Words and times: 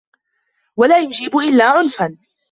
وَلَا 0.77 0.97
يُجِيبُ 0.99 1.37
إلَّا 1.37 1.65
عُنْفًا 1.69 2.17